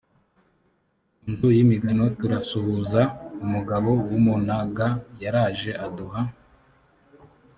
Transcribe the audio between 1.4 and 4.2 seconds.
y imigano turasuhuza umugabo w